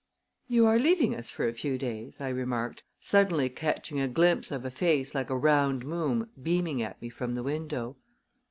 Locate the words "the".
7.35-7.43